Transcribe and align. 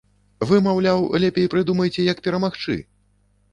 Вы, 0.51 0.55
маўляў, 0.67 1.01
лепей 1.25 1.47
прыдумайце, 1.55 2.07
як 2.09 2.25
перамагчы! 2.31 2.81